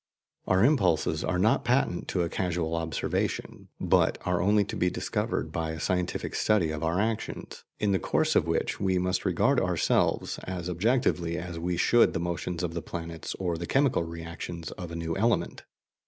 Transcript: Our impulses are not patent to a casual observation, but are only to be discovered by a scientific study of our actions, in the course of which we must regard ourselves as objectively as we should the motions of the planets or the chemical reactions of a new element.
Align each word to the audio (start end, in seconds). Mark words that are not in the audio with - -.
Our 0.47 0.65
impulses 0.65 1.23
are 1.23 1.37
not 1.37 1.63
patent 1.63 2.07
to 2.07 2.23
a 2.23 2.27
casual 2.29 2.73
observation, 2.75 3.67
but 3.79 4.17
are 4.25 4.41
only 4.41 4.63
to 4.65 4.75
be 4.75 4.89
discovered 4.89 5.51
by 5.51 5.73
a 5.73 5.79
scientific 5.79 6.33
study 6.33 6.71
of 6.71 6.81
our 6.83 6.99
actions, 6.99 7.63
in 7.79 7.91
the 7.91 7.99
course 7.99 8.35
of 8.35 8.47
which 8.47 8.79
we 8.79 8.97
must 8.97 9.25
regard 9.25 9.59
ourselves 9.59 10.39
as 10.45 10.67
objectively 10.71 11.37
as 11.37 11.59
we 11.59 11.77
should 11.77 12.13
the 12.13 12.19
motions 12.19 12.63
of 12.63 12.73
the 12.73 12.81
planets 12.81 13.35
or 13.35 13.59
the 13.59 13.67
chemical 13.67 14.01
reactions 14.01 14.71
of 14.71 14.89
a 14.91 14.95
new 14.95 15.15
element. 15.15 15.65